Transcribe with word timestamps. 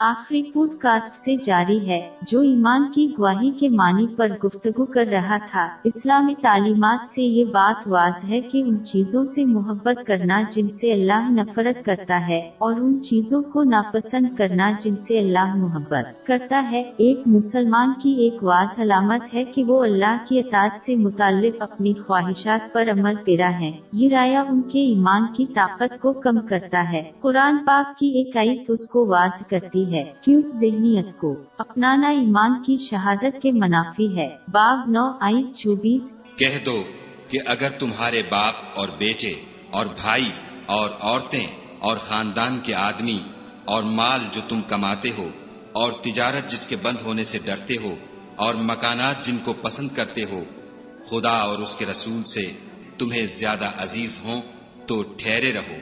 آخری 0.00 0.42
pod 0.42 0.70
cost 0.78 1.14
سے 1.14 1.34
جاری 1.44 1.78
ہے، 1.88 2.00
جو 2.22 2.40
ایمان 2.40 2.84
کی 2.92 3.06
گواہی 3.18 3.50
کے 3.50 3.68
معنی 3.68 4.06
پر 4.16 4.30
گفتگو 4.44 4.84
کر 4.84 5.06
رہا 5.10 5.36
تھا۔ 5.50 5.66
اسلامی 5.84 6.34
تعلیمات 6.40 7.08
سے 7.08 7.22
یہ 7.22 7.44
بات 7.44 7.86
واضح 7.88 8.26
ہے 8.26 8.40
کہ 8.40 8.62
ان 8.62 8.84
چیزوں 8.84 9.24
سے 9.26 9.44
محبت 9.44 10.04
کرنا 10.06 10.42
جن 10.52 10.70
سے 10.70 10.92
اللہ 10.92 11.30
نفرت 11.30 11.84
کرتا 11.86 12.20
ہے، 12.28 12.38
اور 12.58 12.74
ان 12.74 13.02
چیزوں 13.02 13.42
کو 13.42 13.62
ناپسند 13.62 14.36
کرنا 14.36 14.70
جن 14.80 14.98
سے 14.98 15.18
اللہ 15.18 15.54
محبت 15.56 16.26
کرتا 16.26 16.62
ہے۔ 16.70 16.82
ایک 16.98 17.26
مسلمان 17.26 17.92
کی 18.02 18.12
ایک 18.14 18.44
واضح 18.44 18.82
علامت 18.82 19.34
ہے 19.34 19.44
کہ 19.44 19.64
وہ 19.64 19.82
اللہ 19.84 20.16
کی 20.28 20.38
اطاعت 20.38 20.78
سے 20.80 20.96
متعلق 20.96 21.62
اپنی 21.62 21.92
خواہشات 22.06 22.72
پر 22.72 22.90
عمل 22.92 23.14
پیرا 23.24 23.50
ہے۔ 23.60 23.72
یہ 23.92 24.08
رایا 24.08 24.44
ان 24.48 24.62
کے 24.62 24.86
ایمان 24.86 25.26
کی 25.36 25.46
طاقت 25.54 26.00
کو 26.02 26.12
کم 26.20 26.46
کرتا 26.46 26.84
ہے۔ 26.92 27.02
قرآن 27.20 27.64
پاک 27.66 27.98
کی 27.98 28.06
ایک 28.18 28.36
آیت 28.36 28.70
اس 28.70 28.86
کو 28.86 29.06
واضح 29.06 29.50
کرتی 29.50 29.84
ہے 29.94 30.12
کہ 30.20 30.32
اس 30.32 30.46
ذہنیت 30.46 31.06
کو 31.20 31.36
اپنانا 31.58 32.08
ایمان 32.08 32.62
کی 32.62 32.76
شہادت 32.76 33.42
کے 33.42 33.52
منافی 33.52 34.18
ہے۔ 34.18 34.28
باب 34.48 34.78
نو 34.86 35.12
آئی 35.20 35.52
چوبیس۔ 35.56 36.12
کہہ 36.36 36.64
دو 36.66 36.82
کہ 37.28 37.38
اگر 37.46 37.70
تمہارے 37.70 38.22
باپ 38.28 38.54
اور 38.74 38.88
بیٹے 38.98 39.34
اور 39.70 39.86
بھائی 39.86 40.30
اور 40.66 40.90
عورتیں 41.00 41.46
اور 41.78 41.96
خاندان 41.96 42.58
کے 42.62 42.74
آدمی 42.74 43.18
اور 43.64 43.82
مال 43.82 44.20
جو 44.32 44.40
تم 44.48 44.60
کماتے 44.68 45.10
ہو 45.18 45.28
اور 45.72 45.92
تجارت 45.92 46.50
جس 46.50 46.66
کے 46.66 46.76
بند 46.82 46.96
ہونے 47.04 47.24
سے 47.24 47.38
ڈرتے 47.44 47.76
ہو 47.76 47.94
اور 48.36 48.54
مکانات 48.54 49.26
جن 49.26 49.36
کو 49.36 49.52
پسند 49.52 49.88
کرتے 49.94 50.24
ہو، 50.24 50.44
خدا 51.10 51.30
اور 51.30 51.58
اس 51.58 51.76
کے 51.76 51.86
رسول 51.86 52.24
سے 52.24 52.52
تمہیں 52.98 53.26
زیادہ 53.26 53.70
عزیز 53.78 54.20
ہوں 54.24 54.40
تو 54.86 55.02
ٹھہرے 55.02 55.52
رہو۔ 55.52 55.76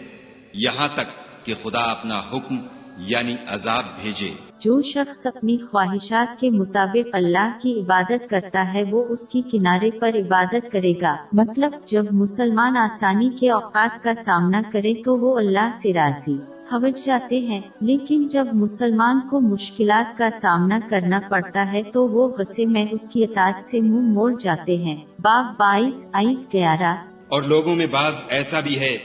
یہاں 0.54 0.88
تک 0.94 1.46
کہ 1.46 1.54
خدا 1.62 1.80
اپنا 1.80 2.22
حکم 2.32 2.56
یعنی 2.98 3.34
عذاب 3.48 3.84
بھیجے۔ 4.02 4.30
جو 4.60 4.82
شخص 4.82 5.26
اپنی 5.26 5.58
خواہشات 5.58 6.40
کے 6.40 6.50
مطابق 6.50 7.08
اللہ 7.12 7.58
کی 7.62 7.80
عبادت 7.80 8.30
کرتا 8.30 8.74
ہے 8.74 8.82
وہ 8.90 9.04
اس 9.04 9.28
کی 9.28 9.42
کنارے 9.52 9.90
پر 10.00 10.10
عبادت 10.14 10.72
کرے 10.72 10.92
گا۔ 11.02 11.16
مطلب 11.32 11.72
جب 11.86 12.04
مسلمان 12.10 12.76
آسانی 12.76 13.30
کے 13.40 13.50
اوقات 13.50 14.04
کا 14.04 14.14
سامنا 14.14 14.62
کرے 14.72 14.94
تو 15.04 15.16
وہ 15.16 15.38
اللہ 15.38 15.70
سے 15.82 15.92
راضی۔ 15.92 16.36
حوج 16.72 17.04
جاتے 17.04 17.40
ہیں 17.40 17.60
لیکن 17.80 18.28
جب 18.28 18.46
مسلمان 18.52 19.20
کو 19.30 19.40
مشکلات 19.40 20.18
کا 20.18 20.30
سامنا 20.30 20.78
کرنا 20.90 21.20
پڑتا 21.28 21.72
ہے 21.72 21.82
تو 21.82 22.08
وہ 22.08 22.28
غصے 22.28 22.66
میں 22.66 22.86
اس 22.90 23.08
کی 23.08 23.24
اطاعت 23.24 23.64
سے 23.64 23.80
منہ 23.80 24.12
موڑ 24.12 24.38
جاتے 24.40 24.76
ہیں۔ 24.76 24.96
باب 25.18 25.44
بائیس 25.58 26.04
آئی 26.12 26.34
گیارہ۔ 26.52 26.96
اور 27.28 27.42
لوگوں 27.42 27.76
میں 27.76 27.86
بعض 27.90 28.24
ایسا 28.28 28.60
بھی 28.60 28.80
ہے 28.80 28.98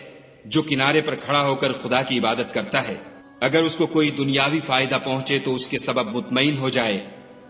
جو 0.45 0.61
کنارے 0.61 1.01
پر 1.01 1.15
کھڑا 1.15 1.47
ہو 1.47 1.55
کر 1.55 1.71
خدا 1.71 2.01
کی 2.01 2.19
عبادت 2.19 2.53
کرتا 2.53 2.87
ہے۔ 2.87 3.08
اگر 3.41 3.63
اس 3.63 3.75
کو 3.75 3.85
کوئی 3.87 4.09
دنیاوی 4.17 4.59
فائدہ 4.65 4.97
پہنچے 5.03 5.37
تو 5.39 5.55
اس 5.55 5.67
کے 5.69 5.77
سبب 5.77 6.15
مطمئن 6.15 6.57
ہو 6.57 6.69
جائے، 6.69 6.97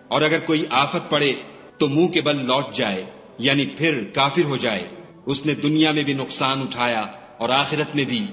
اور 0.07 0.21
اگر 0.21 0.39
کوئی 0.45 0.65
آفت 0.69 1.09
پڑے 1.09 1.31
تو 1.77 1.87
منہ 1.87 2.07
کے 2.07 2.21
بل 2.21 2.45
لوٹ 2.45 2.75
جائے 2.75 3.03
یعنی 3.39 3.65
پھر 3.77 4.03
کافر 4.13 4.45
ہو 4.45 4.57
جائے۔ 4.57 4.87
اس 5.25 5.45
نے 5.45 5.53
دنیا 5.53 5.91
میں 5.91 6.03
بھی 6.03 6.13
نقصان 6.13 6.61
اٹھایا 6.61 7.01
اور 7.37 7.49
آخرت 7.49 7.95
میں 7.95 8.05
بھی 8.05 8.25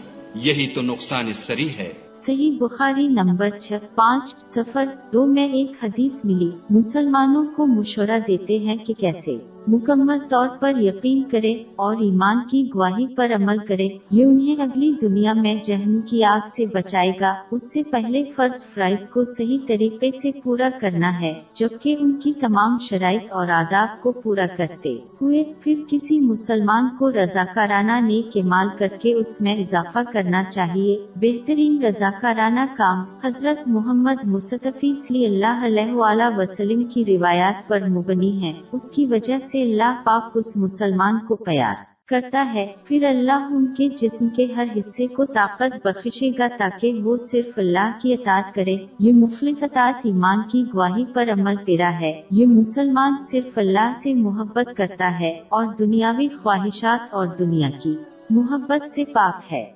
یہی 0.43 0.67
تو 0.75 0.83
نقصان 0.83 1.33
سری 1.33 1.69
ہے۔ 1.79 1.93
صحیح 2.15 2.57
بخاری 2.61 3.07
نمبر 3.09 3.59
چھ، 3.61 3.73
پانچ 3.95 4.35
سفر 4.45 4.87
دو 5.13 5.27
میں 5.27 5.47
ایک 5.49 5.85
حدیث 5.85 6.25
ملی۔ 6.25 6.51
مسلمانوں 6.71 7.45
کو 7.57 7.67
مشورہ 7.67 8.19
دیتے 8.29 8.59
ہیں 8.59 8.77
کہ 8.77 8.95
کیسے؟ 8.95 9.37
مکمل 9.67 10.19
طور 10.29 10.49
پر 10.61 10.73
یقین 10.81 11.23
کرے 11.23 11.53
اور 11.77 11.97
ایمان 12.01 12.37
کی 12.51 12.69
گواہی 12.75 13.07
پر 13.15 13.33
عمل 13.35 13.59
کرے 13.59 13.89
یہ 14.11 14.25
انہیں 14.25 14.63
اگلی 14.63 14.93
دنیا 15.03 15.33
میں 15.33 15.55
جہن 15.65 16.01
کی 16.01 16.25
آگ 16.25 16.47
سے 16.47 16.67
بچائے 16.75 17.13
گا۔ 17.21 17.35
اس 17.51 17.73
سے 17.73 17.83
پہلے 17.91 18.25
فرض 18.37 18.65
فرائض 18.65 19.09
کو 19.09 19.25
صحیح 19.25 19.59
طریقے 19.69 20.11
سے 20.11 20.31
پورا 20.45 20.69
کرنا 20.81 21.21
ہے، 21.21 21.33
جبکہ 21.55 21.97
ان 22.01 22.13
کی 22.13 22.33
تمام 22.41 22.77
شرائط 22.81 23.33
اور 23.33 23.49
آداب 23.49 24.03
کو 24.03 24.13
پورا 24.13 24.47
کرتے 24.57 24.97
ہوئے 25.21 25.45
پھر 25.61 25.83
کسی 25.89 26.21
مسلمان 26.21 26.89
کو 26.99 27.11
رضاکارانہ 27.13 28.01
نیک 28.07 28.37
مال 28.45 28.69
کر 28.79 28.89
کے 29.01 29.13
اس 29.15 29.41
میں 29.41 29.57
اضافہ 29.57 29.99
کرنا 30.13 30.43
چاہیے۔ 30.53 30.99
بہترین 31.17 31.83
رضاکارانہ 31.83 32.61
کام 32.79 33.05
حضرت 33.25 33.69
محمد 33.69 34.25
مصطفی 34.25 34.95
صلی 34.97 35.25
اللہ 35.27 35.65
علیہ 35.65 35.93
وسلم 36.37 36.85
کی 36.85 37.05
روایات 37.05 37.69
پر 37.69 37.89
مبنی 37.89 38.43
ہے۔ 38.43 38.53
اس 38.73 38.91
کی 38.91 39.07
وجہ 39.07 39.39
سے 39.43 39.56
سے 39.57 39.63
اللہ 39.63 40.03
پاک 40.05 40.31
اس 40.35 40.57
مسلمان 40.57 41.19
کو 41.29 41.37
پیار 41.37 41.75
کرتا 42.09 42.51
ہے۔ 42.55 42.73
پھر 42.85 43.05
اللہ 43.05 43.49
ان 43.51 43.75
کے 43.75 43.89
جسم 43.89 44.29
کے 44.29 44.53
ہر 44.53 44.67
حصے 44.79 45.07
کو 45.07 45.25
طاقت 45.25 45.87
بخشے 45.87 46.31
گا 46.39 46.47
تاکہ 46.59 47.03
وہ 47.05 47.17
صرف 47.17 47.59
اللہ 47.59 47.99
کی 48.01 48.13
اطاعت 48.13 48.55
کرے۔ 48.55 48.77
یہ 48.99 49.13
مفلس 49.13 49.63
اطاعت 49.63 49.95
ایمان 50.05 50.39
کی 50.51 50.65
گواہی 50.75 51.05
پر 51.15 51.29
عمل 51.33 51.57
پیرا 51.65 51.91
ہے۔ 52.01 52.23
یہ 52.31 52.47
مسلمان 52.47 53.13
صرف 53.21 53.59
اللہ 53.59 53.93
سے 53.97 54.15
محبت 54.15 54.77
کرتا 54.77 55.21
ہے 55.21 55.41
اور 55.49 55.67
دنیاوی 55.79 56.29
خواہشات 56.29 57.15
اور 57.15 57.27
دنیا 57.39 57.71
کی 57.83 57.97
محبت 58.31 58.91
سے 58.91 59.05
پاک 59.05 59.53
ہے۔ 59.53 59.76